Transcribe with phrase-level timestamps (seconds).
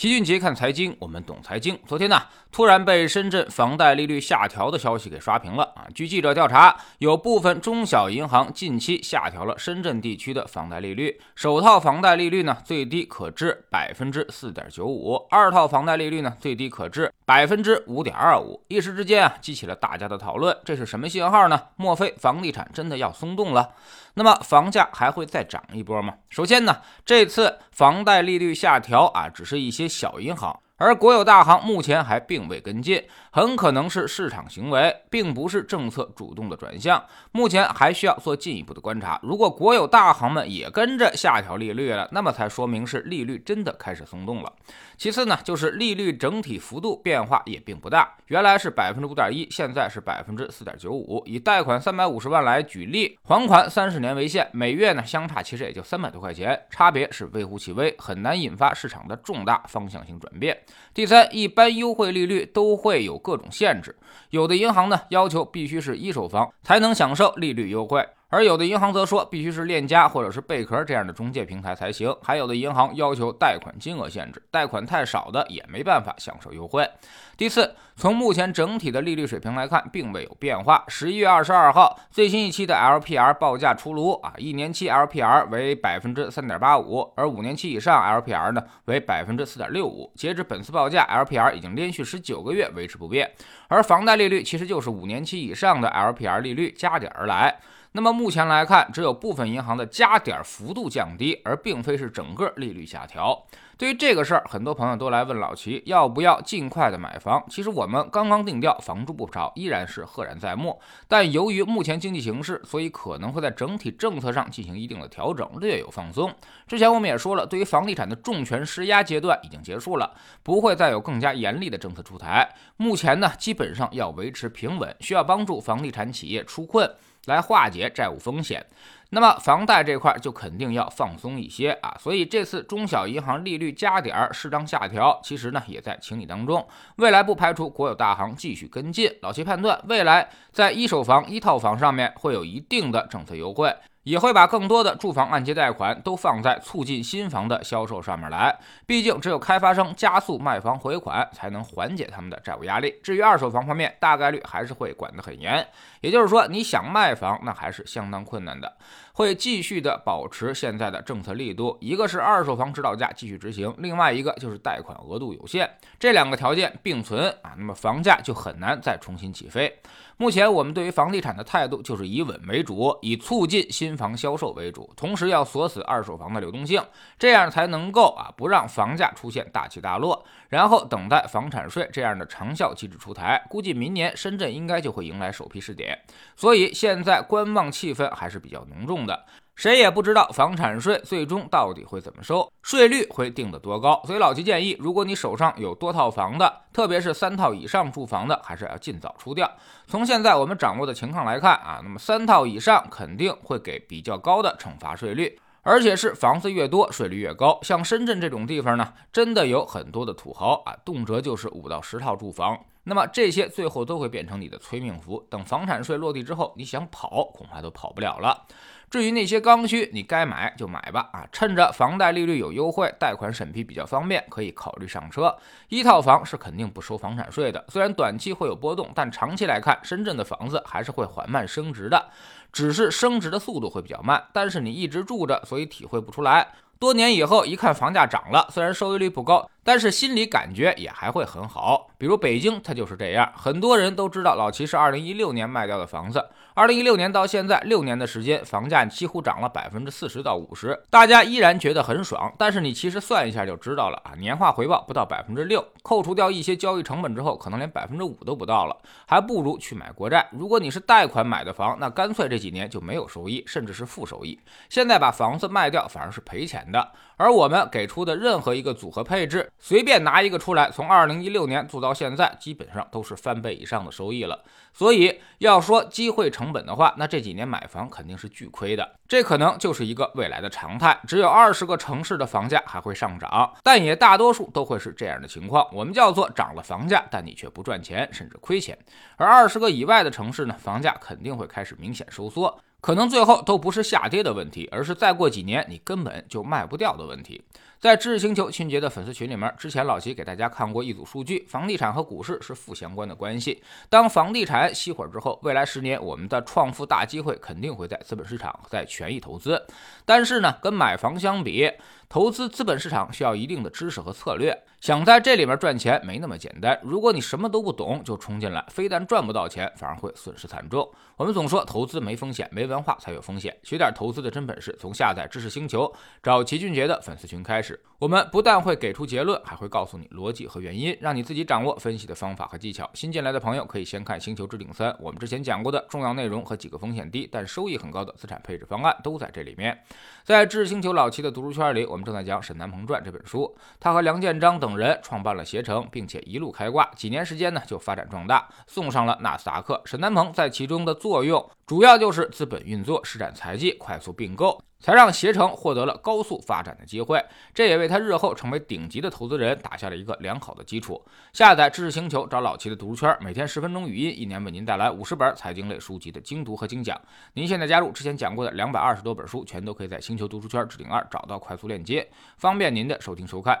[0.00, 1.78] 齐俊杰看财经，我们懂财经。
[1.86, 5.84] 昨天呢，突然被深圳房贷利率下调的消息给刷屏了啊！
[5.94, 18.64] 据记者调查，有部分中小银行近期下调了深圳地区的房贷利率，首套房贷利率呢最低可至百分之四点九五，二套房贷利率呢最低可至百分之五点二五。
[18.68, 21.60] 一时之间啊，激起了大家的讨论，这是什么信号呢？
[21.76, 23.74] 莫非房地产真的要松动了？
[24.14, 26.14] 那么房价还会再涨一波吗？
[26.30, 30.58] 首先呢，这次房贷利率下调啊，只是一些小银行。
[30.80, 37.04] 而国有大行目前还并未跟进，很可能是市场行为，并不是政策主动的转向。
[37.32, 39.20] 目前还需要做进一步的观察。
[39.22, 44.50] 如果国有大行们也跟着下调利率了，那么才说明是利率真的开始松动了。
[44.96, 51.22] 其次呢，就是利率整体幅度变化也并不大，原来是百分之五点一，现在是百分之四点九五。
[51.26, 60.58] 以贷款三百五十万来举例，还款三十年为限，每月呢相差其实也就三百多块钱，差别是微乎其微，很难引发市场的重大方向性转变。
[60.92, 63.96] 第三，一般优惠利率都会有各种限制，
[64.30, 68.06] 有的银行呢要求必须是一手房才能享受利率优惠。
[68.32, 72.14] 而有的银行则说，必须是链家或者是贝壳这样的中介平台才行。
[72.22, 76.88] 还有的银行要求贷款金额限制，贷款太少的也没办法享受优惠。
[77.36, 80.84] 第四，从目前整体的利率水平来看，并未有变化。
[80.86, 90.08] 十一月二十二号，最新一期的 LPR 报价出炉啊，一年期 LPR 为百分之三点八五，而五年期以上 LPR 呢为百分之四点六五。
[90.14, 93.28] 截至本次报价，LPR 已经连续十九个月维持不变。
[93.66, 97.58] 而房贷利率其实就是五年期以上的 LPR 利率加点而来。
[97.92, 103.44] 那么目前来看，只有部分银行的加点幅度降低，而并非是整个利率下调。
[103.80, 107.42] 对于这个事儿，很多朋友都来问老齐要不要尽快的买房。
[107.48, 110.78] 其实我们刚刚定调，房住不炒依然是赫然在目。
[111.08, 116.30] 但由于目前经济形势，所以可能会在整体政策上进行一定的调整，略有放松。
[116.68, 122.46] 之前我们也说了，对于房地产的重拳施压阶段已经结束了，不会再有更加严厉的政策出台。
[122.76, 126.86] 目前呢，基本上要维持平稳，需要帮助房地产企业出困。
[127.26, 128.64] 来化解债务风险，
[129.12, 136.66] 那么房贷这块就肯定要放松一些啊，所以这次中小银行利率加点儿适当下调，其实呢也在情理当中。
[136.96, 139.12] 未来不排除国有大行继续跟进。
[139.22, 143.74] 老齐判断，未来在一手房、一套房上面会有一定的政策优惠。
[144.02, 152.94] 也会把更多的住房按揭贷款都放在促进新房的销售上面来，毕竟只有开发商加速卖房回款，才能缓解他们的债务压力。
[153.02, 155.66] 至于二手房方面，大概率还是会管得很严，
[156.00, 158.76] 也就是说，你想卖房，那还是相当困难的。
[159.12, 165.68] 会继续的保持现在的政策力度，一个是二手房指导价继续执行，另外一个就是贷款额度有限，
[165.98, 169.78] 这两个条件并存啊，那么房价就很难再重新起飞。
[170.16, 176.80] 目前我们对于房地产的态度就是以稳为主，以促进新新房销售为主，同时要锁死二手房的流动性，
[177.18, 180.24] 这样才能够啊不让房价出现大起大落。
[180.48, 185.98] 然后等待房产税这样的长效机制出台，估计明年深圳应该就会迎来首批试点，
[186.36, 189.26] 所以现在观望气氛还是比较浓重的。
[189.60, 194.02] 谁也不知道房产税最终到底会怎么收，税率会定得多高。
[194.06, 199.52] 所以老齐建议，如果你手上有多套房的，特别是三套以上住房的，还是要尽早出掉。
[199.86, 207.58] 从现在我们掌握的情况来看啊，那么三套以上肯定会给比较高的惩罚税率，而且是房子越多税率越高。
[207.60, 212.58] 像深圳这种地方呢，真的有很多的土豪啊，动辄就是五到十套住房。
[212.84, 215.22] 那么这些最后都会变成你的催命符。
[215.28, 218.46] 等房产税落地之后，你想跑恐怕都跑不了了。
[218.90, 221.24] 至于那些刚需，你该买就买吧啊！
[221.30, 225.32] 趁着房贷利率有优惠，贷款审批比较方便，可以考虑上车。
[225.68, 232.04] 一套房是肯定不收房产税的，虽然短期会有波动，但长期来看，深圳的房子还是会缓慢升值的，
[232.52, 234.20] 只是升值的速度会比较慢。
[234.32, 236.48] 但是你一直住着，所以体会不出来。
[236.80, 239.48] 多年以后一看房价涨了，虽然收益率不高。
[239.62, 243.30] 但是心理感觉也还会很好，比如北京，它就是这样。
[243.36, 252.32] 很多人都知道老齐是二零一六年卖掉的房子，二零一六年到现在六年的时间，房价几乎涨了百分之四十到五十，大家依然觉得很爽。
[252.38, 258.76] 但是你其实算一下就知道了啊，年化回报不到百分之六，扣除掉一些交易成本之后，可能连百分之五都不到了，
[259.06, 260.26] 还不如去买国债。
[260.32, 264.38] 如果你是贷款买的房，那干脆这几年就没有收益，甚至是负收益。
[264.68, 269.52] 现在把房子卖掉反而是赔钱的，而我们给出的任何一个组合配置。
[269.58, 274.42] 随便拿一个出来，从二零一六年做到现在，基本上都是翻倍以上的收益了。
[274.72, 278.96] 所以要说机会成本的话，那这几年买房肯定是巨亏的。
[279.06, 280.98] 这可能就是一个未来的常态。
[281.06, 285.68] 只有二十个城市的房价还会上涨，但也大多数都会是这样的情况。
[285.74, 288.78] 我们叫做涨了房价，但你却不赚钱，甚至亏钱。
[289.16, 292.58] 而二十个以外的城市呢，房价肯定会开始明显收缩。
[292.80, 297.42] 可能最后都不是下跌的问题，而是再过几年你根本就卖不掉的问题。
[297.78, 303.62] 在知识星球迅捷的粉丝群里面，之前老齐给大家看过一组数据，房地产和股市是负相关的关系。
[303.88, 309.66] 当房地产熄火之后，未来十年我们的创富大机会肯定会在资本市场，在权益投资。
[310.04, 311.70] 但是呢，跟买房相比，
[312.06, 314.62] 投资资本市场需要一定的知识和策略。
[314.80, 316.80] 想在这里面赚钱没那么简单。
[316.82, 320.90] 如果你什么都不懂就冲进来，非但赚不到钱，反而会损失惨重。
[321.18, 323.54] 我们总说投资没风险，没文化才有风险。
[323.62, 325.92] 学点投资的真本事，从下载知识星球
[326.22, 327.78] 找齐俊杰的粉丝群开始。
[328.00, 332.88] 我们不但会给出结论，还会告诉你逻辑和原因，让你自己掌握分析的方法和技巧。
[332.94, 339.78] 新进来的朋友可以先看《星球置顶三》，我们之前讲过的重要内容和几个风险低但收益很高的资产配置方案都在这里面。
[340.24, 349.78] 在知识星球老七的读书圈里，我们正在讲《沈南鹏传》这本书，他和梁建章等人创办了携程，并且一路开挂，几年时间呢就发展壮大，送上了纳斯达克。
[349.84, 354.58] 沈南鹏在其中的作用，主要就是资本运作、施展财技、快速并购。
[354.80, 357.22] 才让携程获得了高速发展的机会，
[357.54, 361.00] 这也为他日后成为顶级的投资人打下了一个良好的基础。
[361.32, 367.00] 下载知识星球，找老齐的读书圈，每天十分钟语音，一年为您带来五十本财经类书籍的精读和精讲。
[367.34, 373.60] 您现在加入之前讲过的两百二十多本书，全都可以在星球读书圈置顶二找到快速链接，方便您的收听收看。